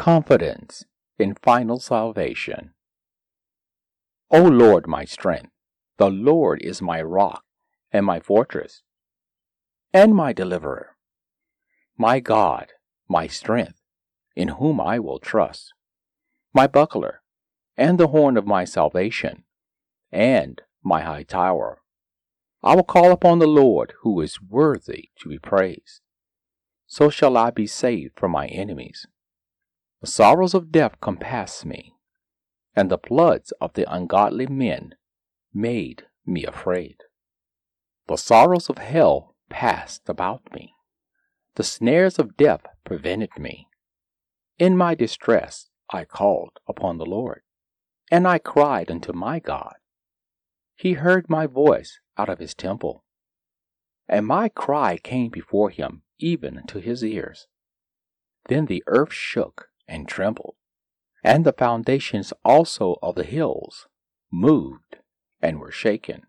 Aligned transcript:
Confidence 0.00 0.86
in 1.18 1.34
final 1.42 1.78
salvation. 1.78 2.72
O 4.30 4.42
Lord, 4.42 4.86
my 4.86 5.04
strength, 5.04 5.50
the 5.98 6.08
Lord 6.08 6.62
is 6.62 6.80
my 6.80 7.02
rock 7.02 7.44
and 7.92 8.06
my 8.06 8.18
fortress, 8.18 8.80
and 9.92 10.14
my 10.14 10.32
deliverer, 10.32 10.96
my 11.98 12.18
God, 12.18 12.72
my 13.10 13.26
strength, 13.26 13.82
in 14.34 14.48
whom 14.48 14.80
I 14.80 14.98
will 14.98 15.18
trust, 15.18 15.74
my 16.54 16.66
buckler, 16.66 17.20
and 17.76 18.00
the 18.00 18.08
horn 18.08 18.38
of 18.38 18.46
my 18.46 18.64
salvation, 18.64 19.44
and 20.10 20.62
my 20.82 21.02
high 21.02 21.24
tower. 21.24 21.82
I 22.62 22.74
will 22.74 22.84
call 22.84 23.12
upon 23.12 23.38
the 23.38 23.46
Lord, 23.46 23.92
who 24.00 24.22
is 24.22 24.40
worthy 24.40 25.10
to 25.20 25.28
be 25.28 25.38
praised. 25.38 26.00
So 26.86 27.10
shall 27.10 27.36
I 27.36 27.50
be 27.50 27.66
saved 27.66 28.18
from 28.18 28.32
my 28.32 28.46
enemies. 28.46 29.06
The 30.00 30.06
sorrows 30.06 30.54
of 30.54 30.72
death 30.72 30.98
compassed 31.00 31.66
me, 31.66 31.94
and 32.74 32.90
the 32.90 32.98
floods 32.98 33.52
of 33.60 33.74
the 33.74 33.92
ungodly 33.92 34.46
men 34.46 34.94
made 35.52 36.06
me 36.24 36.46
afraid. 36.46 36.96
The 38.06 38.16
sorrows 38.16 38.70
of 38.70 38.78
hell 38.78 39.36
passed 39.50 40.08
about 40.08 40.52
me. 40.54 40.74
The 41.56 41.64
snares 41.64 42.18
of 42.18 42.38
death 42.38 42.62
prevented 42.84 43.38
me. 43.38 43.68
In 44.58 44.74
my 44.74 44.94
distress 44.94 45.68
I 45.90 46.06
called 46.06 46.60
upon 46.66 46.96
the 46.96 47.04
Lord, 47.04 47.42
and 48.10 48.26
I 48.26 48.38
cried 48.38 48.90
unto 48.90 49.12
my 49.12 49.38
God. 49.38 49.74
He 50.76 50.94
heard 50.94 51.28
my 51.28 51.46
voice 51.46 52.00
out 52.16 52.30
of 52.30 52.38
his 52.38 52.54
temple, 52.54 53.04
and 54.08 54.26
my 54.26 54.48
cry 54.48 54.96
came 54.96 55.28
before 55.30 55.68
him 55.68 56.02
even 56.18 56.66
to 56.68 56.78
his 56.78 57.04
ears. 57.04 57.48
Then 58.48 58.64
the 58.64 58.82
earth 58.86 59.12
shook 59.12 59.69
and 59.90 60.08
trembled, 60.08 60.54
and 61.22 61.44
the 61.44 61.52
foundations 61.52 62.32
also 62.44 62.96
of 63.02 63.16
the 63.16 63.24
hills 63.24 63.88
moved 64.30 64.98
and 65.42 65.58
were 65.58 65.72
shaken. 65.72 66.22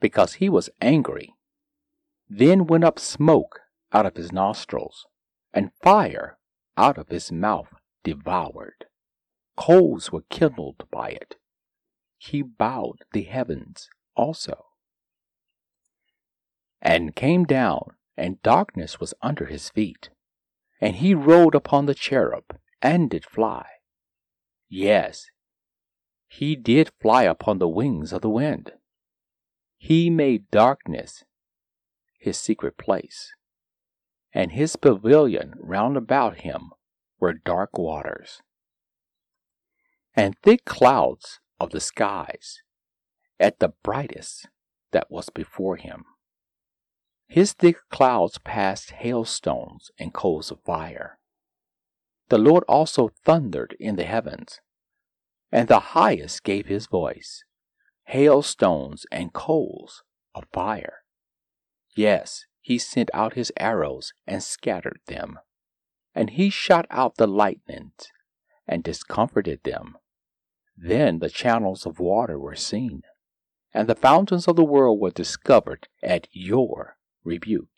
Because 0.00 0.34
he 0.34 0.48
was 0.48 0.70
angry, 0.80 1.34
then 2.28 2.66
went 2.66 2.84
up 2.84 2.98
smoke 2.98 3.60
out 3.92 4.06
of 4.06 4.16
his 4.16 4.32
nostrils, 4.32 5.06
and 5.52 5.72
fire 5.82 6.38
out 6.76 6.96
of 6.96 7.08
his 7.08 7.32
mouth 7.32 7.74
devoured. 8.04 8.86
Coals 9.56 10.12
were 10.12 10.24
kindled 10.30 10.84
by 10.90 11.10
it. 11.10 11.34
He 12.16 12.40
bowed 12.42 13.00
the 13.12 13.24
heavens 13.24 13.88
also, 14.14 14.66
and 16.80 17.16
came 17.16 17.44
down, 17.44 17.96
and 18.16 18.40
darkness 18.42 19.00
was 19.00 19.12
under 19.20 19.46
his 19.46 19.68
feet. 19.68 20.10
And 20.80 20.96
he 20.96 21.14
rode 21.14 21.54
upon 21.54 21.86
the 21.86 21.94
cherub, 21.94 22.58
and 22.80 23.10
did 23.10 23.24
fly. 23.24 23.66
Yes, 24.68 25.26
he 26.26 26.56
did 26.56 26.92
fly 27.00 27.24
upon 27.24 27.58
the 27.58 27.68
wings 27.68 28.12
of 28.12 28.22
the 28.22 28.30
wind. 28.30 28.72
He 29.76 30.10
made 30.10 30.50
darkness 30.50 31.24
his 32.18 32.38
secret 32.38 32.76
place, 32.78 33.32
and 34.32 34.52
his 34.52 34.76
pavilion 34.76 35.54
round 35.58 35.96
about 35.96 36.40
him 36.40 36.70
were 37.18 37.32
dark 37.32 37.76
waters, 37.76 38.42
and 40.14 40.36
thick 40.42 40.64
clouds 40.64 41.40
of 41.58 41.70
the 41.70 41.80
skies 41.80 42.62
at 43.38 43.58
the 43.58 43.72
brightest 43.82 44.48
that 44.92 45.10
was 45.10 45.30
before 45.30 45.76
him. 45.76 46.04
His 47.30 47.52
thick 47.52 47.76
clouds 47.90 48.38
passed 48.38 48.90
hailstones 48.90 49.92
and 50.00 50.12
coals 50.12 50.50
of 50.50 50.60
fire. 50.64 51.20
The 52.28 52.38
Lord 52.38 52.64
also 52.66 53.12
thundered 53.24 53.76
in 53.78 53.94
the 53.94 54.04
heavens, 54.04 54.60
and 55.52 55.68
the 55.68 55.94
highest 55.94 56.42
gave 56.42 56.66
his 56.66 56.88
voice, 56.88 57.44
hailstones 58.06 59.06
and 59.12 59.32
coals 59.32 60.02
of 60.34 60.48
fire. 60.52 61.04
Yes, 61.94 62.46
he 62.60 62.78
sent 62.78 63.10
out 63.14 63.34
his 63.34 63.52
arrows 63.56 64.12
and 64.26 64.42
scattered 64.42 64.98
them, 65.06 65.38
and 66.12 66.30
he 66.30 66.50
shot 66.50 66.86
out 66.90 67.14
the 67.14 67.28
lightnings 67.28 68.08
and 68.66 68.82
discomforted 68.82 69.62
them. 69.62 69.96
Then 70.76 71.20
the 71.20 71.30
channels 71.30 71.86
of 71.86 72.00
water 72.00 72.40
were 72.40 72.56
seen, 72.56 73.02
and 73.72 73.88
the 73.88 73.94
fountains 73.94 74.48
of 74.48 74.56
the 74.56 74.64
world 74.64 74.98
were 74.98 75.12
discovered 75.12 75.86
at 76.02 76.26
your 76.32 76.96
rebuke. 77.24 77.68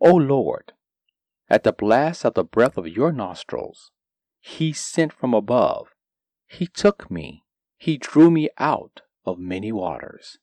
O 0.00 0.14
Lord, 0.14 0.72
at 1.48 1.62
the 1.62 1.72
blast 1.72 2.24
of 2.24 2.34
the 2.34 2.44
breath 2.44 2.76
of 2.76 2.88
your 2.88 3.12
nostrils, 3.12 3.90
he 4.40 4.72
sent 4.72 5.12
from 5.12 5.34
above. 5.34 5.88
He 6.46 6.66
took 6.66 7.10
me, 7.10 7.44
he 7.76 7.96
drew 7.96 8.30
me 8.30 8.48
out 8.58 9.02
of 9.24 9.38
many 9.38 9.72
waters. 9.72 10.38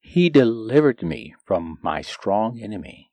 He 0.00 0.30
delivered 0.30 1.02
me 1.02 1.34
from 1.44 1.78
my 1.82 2.02
strong 2.02 2.60
enemy, 2.60 3.10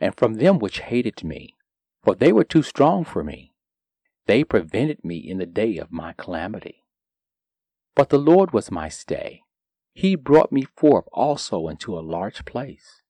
and 0.00 0.14
from 0.16 0.34
them 0.34 0.58
which 0.58 0.80
hated 0.80 1.22
me, 1.22 1.54
for 2.02 2.14
they 2.14 2.32
were 2.32 2.44
too 2.44 2.62
strong 2.62 3.04
for 3.04 3.22
me. 3.22 3.52
They 4.26 4.44
prevented 4.44 5.04
me 5.04 5.16
in 5.16 5.38
the 5.38 5.46
day 5.46 5.76
of 5.78 5.92
my 5.92 6.14
calamity. 6.14 6.84
But 7.94 8.08
the 8.08 8.18
Lord 8.18 8.52
was 8.52 8.70
my 8.70 8.88
stay. 8.88 9.42
He 9.92 10.14
brought 10.14 10.52
me 10.52 10.62
forth 10.62 11.04
also 11.12 11.68
into 11.68 11.98
a 11.98 12.00
large 12.00 12.44
place. 12.44 13.01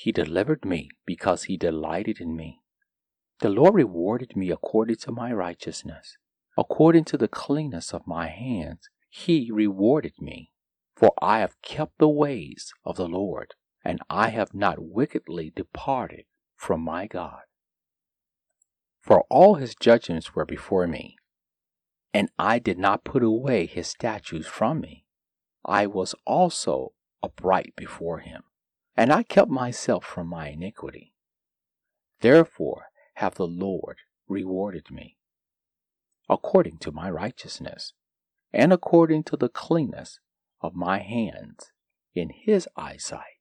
He 0.00 0.12
delivered 0.12 0.64
me 0.64 0.90
because 1.04 1.44
he 1.44 1.56
delighted 1.56 2.20
in 2.20 2.36
me. 2.36 2.60
The 3.40 3.48
Lord 3.48 3.74
rewarded 3.74 4.36
me 4.36 4.52
according 4.52 4.94
to 4.98 5.10
my 5.10 5.32
righteousness. 5.32 6.16
According 6.56 7.06
to 7.06 7.18
the 7.18 7.26
cleanness 7.26 7.92
of 7.92 8.06
my 8.06 8.28
hands, 8.28 8.88
he 9.10 9.50
rewarded 9.50 10.12
me. 10.20 10.52
For 10.94 11.12
I 11.20 11.40
have 11.40 11.60
kept 11.62 11.98
the 11.98 12.08
ways 12.08 12.72
of 12.84 12.94
the 12.94 13.08
Lord, 13.08 13.54
and 13.84 13.98
I 14.08 14.28
have 14.28 14.54
not 14.54 14.76
wickedly 14.78 15.50
departed 15.50 16.26
from 16.54 16.80
my 16.80 17.08
God. 17.08 17.42
For 19.00 19.22
all 19.28 19.56
his 19.56 19.74
judgments 19.74 20.32
were 20.32 20.44
before 20.44 20.86
me, 20.86 21.16
and 22.14 22.30
I 22.38 22.60
did 22.60 22.78
not 22.78 23.02
put 23.02 23.24
away 23.24 23.66
his 23.66 23.88
statutes 23.88 24.46
from 24.46 24.80
me. 24.80 25.06
I 25.64 25.88
was 25.88 26.14
also 26.24 26.92
upright 27.20 27.74
before 27.74 28.20
him, 28.20 28.44
and 28.98 29.12
I 29.12 29.22
kept 29.22 29.48
myself 29.48 30.04
from 30.04 30.26
my 30.26 30.48
iniquity. 30.48 31.14
Therefore 32.20 32.86
hath 33.14 33.36
the 33.36 33.46
Lord 33.46 33.98
rewarded 34.26 34.90
me, 34.90 35.16
according 36.28 36.78
to 36.78 36.90
my 36.90 37.08
righteousness, 37.08 37.92
and 38.52 38.72
according 38.72 39.22
to 39.24 39.36
the 39.36 39.48
cleanness 39.48 40.18
of 40.60 40.74
my 40.74 40.98
hands 40.98 41.70
in 42.12 42.30
his 42.30 42.68
eyesight. 42.76 43.38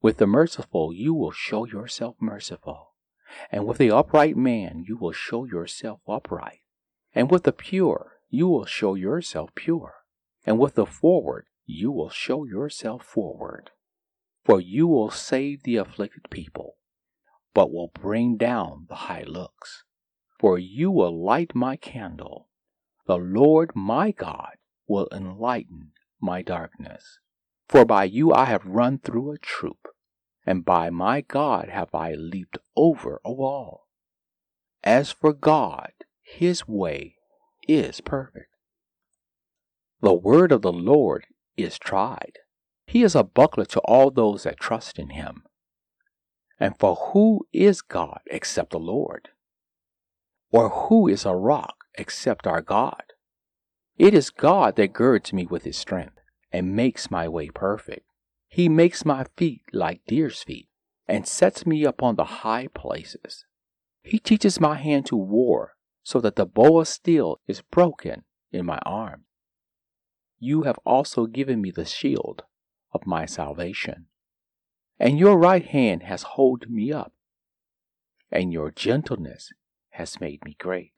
With 0.00 0.16
the 0.16 0.26
merciful 0.26 0.92
you 0.92 1.14
will 1.14 1.30
show 1.30 1.64
yourself 1.64 2.16
merciful, 2.18 2.94
and 3.52 3.64
with 3.64 3.78
the 3.78 3.92
upright 3.92 4.36
man 4.36 4.84
you 4.84 4.96
will 4.96 5.12
show 5.12 5.44
yourself 5.44 6.00
upright, 6.08 6.62
and 7.14 7.30
with 7.30 7.44
the 7.44 7.52
pure 7.52 8.14
you 8.30 8.48
will 8.48 8.66
show 8.66 8.96
yourself 8.96 9.54
pure, 9.54 9.94
and 10.44 10.58
with 10.58 10.74
the 10.74 10.86
forward 10.86 11.46
you 11.66 11.92
will 11.92 12.10
show 12.10 12.44
yourself 12.44 13.04
forward. 13.04 13.70
For 14.44 14.60
you 14.60 14.86
will 14.86 15.10
save 15.10 15.62
the 15.62 15.76
afflicted 15.76 16.28
people, 16.30 16.76
but 17.54 17.72
will 17.72 17.92
bring 17.94 18.36
down 18.36 18.86
the 18.88 18.94
high 18.94 19.24
looks. 19.24 19.84
For 20.40 20.58
you 20.58 20.90
will 20.90 21.24
light 21.24 21.54
my 21.54 21.76
candle. 21.76 22.48
The 23.06 23.16
Lord 23.16 23.72
my 23.74 24.10
God 24.10 24.56
will 24.88 25.08
enlighten 25.12 25.92
my 26.20 26.42
darkness. 26.42 27.18
For 27.68 27.84
by 27.84 28.04
you 28.04 28.32
I 28.32 28.46
have 28.46 28.64
run 28.66 28.98
through 28.98 29.32
a 29.32 29.38
troop, 29.38 29.88
and 30.44 30.64
by 30.64 30.90
my 30.90 31.20
God 31.20 31.68
have 31.68 31.94
I 31.94 32.14
leaped 32.14 32.58
over 32.76 33.20
a 33.24 33.32
wall. 33.32 33.86
As 34.82 35.12
for 35.12 35.32
God, 35.32 35.92
his 36.20 36.66
way 36.66 37.16
is 37.68 38.00
perfect. 38.00 38.48
The 40.00 40.14
word 40.14 40.50
of 40.50 40.62
the 40.62 40.72
Lord 40.72 41.26
is 41.56 41.78
tried. 41.78 42.38
He 42.92 43.04
is 43.04 43.14
a 43.14 43.24
buckler 43.24 43.64
to 43.64 43.80
all 43.86 44.10
those 44.10 44.42
that 44.42 44.60
trust 44.60 44.98
in 44.98 45.08
him. 45.08 45.44
And 46.60 46.78
for 46.78 46.94
who 46.94 47.46
is 47.50 47.80
God 47.80 48.20
except 48.26 48.68
the 48.68 48.78
Lord? 48.78 49.30
Or 50.50 50.68
who 50.68 51.08
is 51.08 51.24
a 51.24 51.34
rock 51.34 51.86
except 51.94 52.46
our 52.46 52.60
God? 52.60 53.14
It 53.96 54.12
is 54.12 54.28
God 54.28 54.76
that 54.76 54.92
girds 54.92 55.32
me 55.32 55.46
with 55.46 55.64
his 55.64 55.78
strength 55.78 56.18
and 56.52 56.76
makes 56.76 57.10
my 57.10 57.26
way 57.28 57.48
perfect. 57.48 58.04
He 58.46 58.68
makes 58.68 59.06
my 59.06 59.24
feet 59.38 59.62
like 59.72 60.02
deer's 60.06 60.42
feet 60.42 60.68
and 61.08 61.26
sets 61.26 61.64
me 61.64 61.84
upon 61.84 62.16
the 62.16 62.42
high 62.44 62.68
places. 62.74 63.46
He 64.02 64.18
teaches 64.18 64.60
my 64.60 64.74
hand 64.74 65.06
to 65.06 65.16
war 65.16 65.76
so 66.02 66.20
that 66.20 66.36
the 66.36 66.44
bow 66.44 66.80
of 66.80 66.88
steel 66.88 67.40
is 67.46 67.62
broken 67.62 68.24
in 68.50 68.66
my 68.66 68.80
arm. 68.84 69.24
You 70.38 70.64
have 70.64 70.78
also 70.84 71.24
given 71.24 71.62
me 71.62 71.70
the 71.70 71.86
shield 71.86 72.42
of 72.92 73.06
my 73.06 73.26
salvation, 73.26 74.06
and 74.98 75.18
your 75.18 75.38
right 75.38 75.66
hand 75.66 76.02
has 76.04 76.22
hold 76.22 76.70
me 76.70 76.92
up, 76.92 77.12
and 78.30 78.52
your 78.52 78.70
gentleness 78.70 79.52
has 79.90 80.20
made 80.20 80.44
me 80.44 80.56
great. 80.58 80.92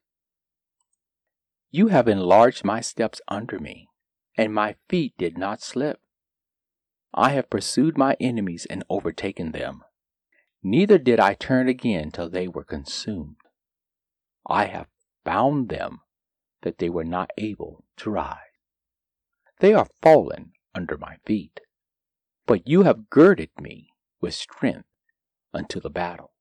You 1.70 1.88
have 1.88 2.06
enlarged 2.06 2.64
my 2.64 2.80
steps 2.80 3.20
under 3.28 3.58
me, 3.58 3.88
and 4.36 4.54
my 4.54 4.76
feet 4.88 5.14
did 5.18 5.36
not 5.36 5.62
slip. 5.62 6.00
I 7.12 7.30
have 7.30 7.50
pursued 7.50 7.96
my 7.96 8.16
enemies 8.20 8.66
and 8.68 8.84
overtaken 8.88 9.52
them. 9.52 9.82
Neither 10.62 10.98
did 10.98 11.20
I 11.20 11.34
turn 11.34 11.68
again 11.68 12.10
till 12.10 12.28
they 12.28 12.48
were 12.48 12.64
consumed. 12.64 13.36
I 14.46 14.66
have 14.66 14.88
bound 15.24 15.68
them 15.68 16.00
that 16.62 16.78
they 16.78 16.88
were 16.88 17.04
not 17.04 17.30
able 17.36 17.84
to 17.98 18.10
rise. 18.10 18.38
They 19.60 19.74
are 19.74 19.88
fallen 20.02 20.52
under 20.74 20.96
my 20.96 21.16
feet. 21.24 21.60
But 22.46 22.68
you 22.68 22.82
have 22.82 23.08
girded 23.10 23.50
me 23.60 23.88
with 24.20 24.34
strength 24.34 24.88
unto 25.52 25.80
the 25.80 25.90
battle. 25.90 26.32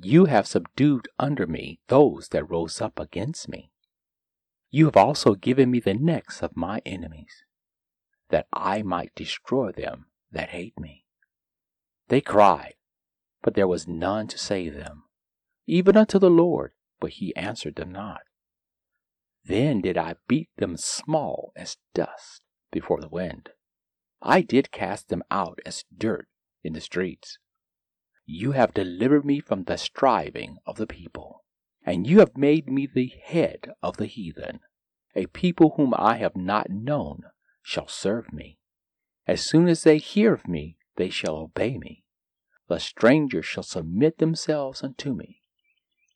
You 0.00 0.26
have 0.26 0.46
subdued 0.46 1.08
under 1.18 1.46
me 1.46 1.80
those 1.88 2.28
that 2.28 2.48
rose 2.48 2.80
up 2.80 3.00
against 3.00 3.48
me. 3.48 3.72
You 4.70 4.84
have 4.86 4.96
also 4.96 5.34
given 5.34 5.70
me 5.70 5.80
the 5.80 5.94
necks 5.94 6.42
of 6.42 6.56
my 6.56 6.82
enemies, 6.84 7.44
that 8.28 8.46
I 8.52 8.82
might 8.82 9.14
destroy 9.14 9.72
them 9.72 10.06
that 10.30 10.50
hate 10.50 10.78
me. 10.78 11.06
They 12.08 12.20
cried, 12.20 12.74
but 13.42 13.54
there 13.54 13.66
was 13.66 13.88
none 13.88 14.28
to 14.28 14.38
save 14.38 14.74
them, 14.74 15.04
even 15.66 15.96
unto 15.96 16.18
the 16.18 16.30
Lord, 16.30 16.72
but 17.00 17.12
he 17.12 17.34
answered 17.34 17.76
them 17.76 17.90
not. 17.90 18.22
Then 19.44 19.80
did 19.80 19.96
I 19.96 20.16
beat 20.28 20.50
them 20.56 20.76
small 20.76 21.52
as 21.56 21.78
dust 21.94 22.42
before 22.70 23.00
the 23.00 23.08
wind. 23.08 23.50
I 24.22 24.40
did 24.40 24.70
cast 24.70 25.08
them 25.08 25.22
out 25.30 25.60
as 25.64 25.84
dirt 25.96 26.28
in 26.62 26.72
the 26.72 26.80
streets. 26.80 27.38
You 28.24 28.52
have 28.52 28.74
delivered 28.74 29.24
me 29.24 29.40
from 29.40 29.64
the 29.64 29.76
striving 29.76 30.58
of 30.66 30.76
the 30.76 30.86
people, 30.86 31.44
and 31.84 32.06
you 32.06 32.18
have 32.18 32.36
made 32.36 32.68
me 32.68 32.86
the 32.86 33.12
head 33.22 33.72
of 33.82 33.98
the 33.98 34.06
heathen. 34.06 34.60
A 35.14 35.26
people 35.26 35.74
whom 35.76 35.94
I 35.96 36.16
have 36.16 36.36
not 36.36 36.70
known 36.70 37.22
shall 37.62 37.88
serve 37.88 38.32
me. 38.32 38.58
As 39.26 39.42
soon 39.42 39.68
as 39.68 39.82
they 39.82 39.98
hear 39.98 40.32
of 40.32 40.48
me, 40.48 40.76
they 40.96 41.10
shall 41.10 41.36
obey 41.36 41.78
me. 41.78 42.04
The 42.68 42.80
strangers 42.80 43.46
shall 43.46 43.62
submit 43.62 44.18
themselves 44.18 44.82
unto 44.82 45.14
me. 45.14 45.42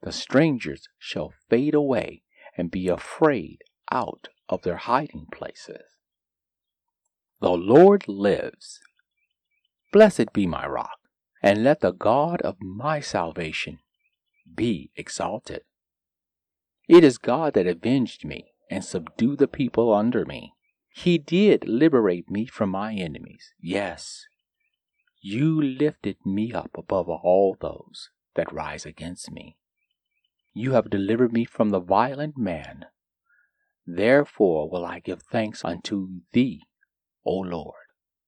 The 0.02 0.12
strangers 0.12 0.88
shall 0.98 1.32
fade 1.48 1.74
away 1.74 2.22
and 2.56 2.70
be 2.70 2.88
afraid 2.88 3.62
out 3.90 4.28
of 4.48 4.62
their 4.62 4.76
hiding 4.76 5.26
places. 5.32 5.89
The 7.40 7.50
Lord 7.50 8.06
lives. 8.06 8.80
Blessed 9.92 10.32
be 10.32 10.46
my 10.46 10.66
rock, 10.66 10.98
and 11.42 11.64
let 11.64 11.80
the 11.80 11.92
God 11.92 12.42
of 12.42 12.60
my 12.60 13.00
salvation 13.00 13.78
be 14.54 14.90
exalted. 14.94 15.62
It 16.88 17.02
is 17.02 17.18
God 17.18 17.54
that 17.54 17.66
avenged 17.66 18.24
me 18.24 18.52
and 18.70 18.84
subdued 18.84 19.38
the 19.38 19.48
people 19.48 19.92
under 19.92 20.24
me. 20.24 20.52
He 20.92 21.18
did 21.18 21.66
liberate 21.66 22.30
me 22.30 22.46
from 22.46 22.70
my 22.70 22.92
enemies. 22.94 23.54
Yes, 23.60 24.26
you 25.22 25.60
lifted 25.62 26.16
me 26.26 26.52
up 26.52 26.70
above 26.76 27.08
all 27.08 27.56
those 27.60 28.10
that 28.34 28.52
rise 28.52 28.84
against 28.84 29.30
me. 29.30 29.56
You 30.52 30.72
have 30.72 30.90
delivered 30.90 31.32
me 31.32 31.44
from 31.44 31.70
the 31.70 31.80
violent 31.80 32.36
man. 32.36 32.86
Therefore 33.86 34.68
will 34.68 34.84
I 34.84 34.98
give 34.98 35.22
thanks 35.22 35.64
unto 35.64 36.20
thee, 36.32 36.64
O 37.24 37.32
Lord, 37.38 37.74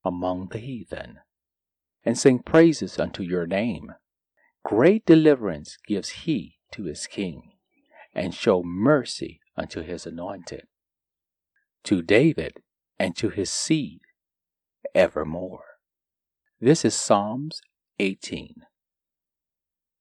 among 0.04 0.48
the 0.48 0.58
heathen, 0.58 1.18
and 2.04 2.18
sing 2.18 2.40
praises 2.40 2.98
unto 2.98 3.22
your 3.22 3.46
name. 3.46 3.92
Great 4.64 5.04
deliverance 5.06 5.78
gives 5.86 6.10
he 6.10 6.58
to 6.72 6.84
his 6.84 7.06
king, 7.06 7.52
and 8.14 8.34
show 8.34 8.62
mercy 8.62 9.40
unto 9.56 9.82
his 9.82 10.06
anointed, 10.06 10.66
to 11.84 12.02
David 12.02 12.62
and 12.98 13.16
to 13.16 13.30
his 13.30 13.50
seed 13.50 14.00
evermore. 14.94 15.64
This 16.60 16.84
is 16.84 16.94
Psalms 16.94 17.60
18. 17.98 18.54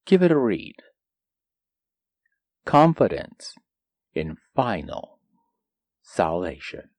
Give 0.05 0.21
it 0.21 0.31
a 0.31 0.37
read. 0.37 0.75
Confidence 2.65 3.55
in 4.13 4.37
final 4.55 5.19
salvation. 6.03 6.89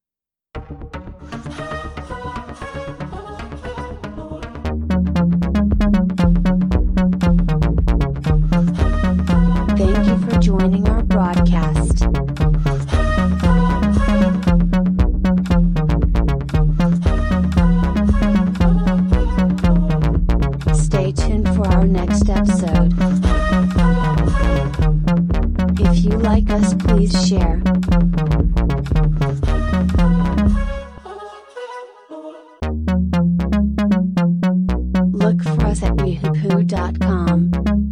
joining 10.42 10.88
our 10.88 11.02
broadcast. 11.04 11.98
Stay 20.74 21.12
tuned 21.12 21.48
for 21.54 21.64
our 21.68 21.86
next 21.86 22.28
episode. 22.28 22.92
If 25.78 26.04
you 26.04 26.10
like 26.18 26.50
us, 26.50 26.74
please 26.74 27.12
share. 27.24 27.62
Look 35.12 35.40
for 35.44 35.66
us 35.66 35.84
at 35.84 35.96
wehoopoo.com. 35.98 37.91